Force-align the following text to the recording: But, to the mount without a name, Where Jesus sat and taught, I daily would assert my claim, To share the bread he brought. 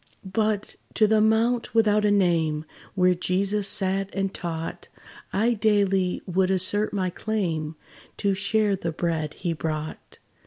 But, 0.25 0.77
to 0.95 1.05
the 1.05 1.21
mount 1.21 1.75
without 1.75 2.05
a 2.05 2.09
name, 2.09 2.65
Where 2.95 3.13
Jesus 3.13 3.67
sat 3.67 4.09
and 4.13 4.33
taught, 4.33 4.87
I 5.31 5.53
daily 5.53 6.23
would 6.25 6.49
assert 6.49 6.91
my 6.91 7.11
claim, 7.11 7.75
To 8.17 8.33
share 8.33 8.75
the 8.75 8.91
bread 8.91 9.35
he 9.35 9.53
brought. 9.53 10.17